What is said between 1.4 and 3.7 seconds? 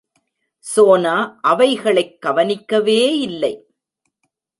அவைகளைக் கவனிக்கவே இல்லே.